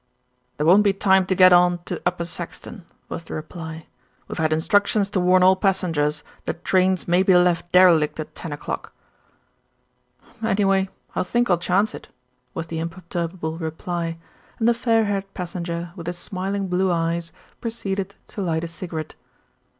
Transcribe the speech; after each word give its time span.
"There 0.57 0.65
won't 0.65 0.81
be 0.83 0.93
time 0.93 1.27
to 1.27 1.35
get 1.35 1.53
on 1.53 1.77
to 1.85 2.01
Upper 2.07 2.25
Saxton," 2.25 2.85
was 3.07 3.25
the 3.25 3.35
reply. 3.35 3.85
"We've 4.27 4.39
had 4.39 4.51
instructions 4.51 5.11
to 5.11 5.19
warn 5.19 5.43
all 5.43 5.55
passengers 5.55 6.23
that 6.45 6.65
trains 6.65 7.07
may 7.07 7.21
be 7.21 7.35
left 7.35 7.71
derelict 7.71 8.19
at 8.19 8.33
ten 8.33 8.51
o'clock." 8.51 8.93
"Anyway, 10.41 10.89
I 11.15 11.21
think 11.21 11.51
I'll 11.51 11.59
chance 11.59 11.93
it," 11.93 12.07
was 12.55 12.65
the 12.65 12.79
imperturb 12.79 13.33
able 13.35 13.59
reply, 13.59 14.17
and 14.57 14.67
the 14.67 14.73
fair 14.73 15.05
haired 15.05 15.31
passenger 15.35 15.91
with 15.95 16.07
the 16.07 16.13
smil 16.13 16.55
ing 16.55 16.65
blue 16.67 16.91
eyes 16.91 17.31
proceeded 17.61 18.15
to 18.29 18.41
light 18.41 18.63
a 18.63 18.67
cigarette. 18.67 19.13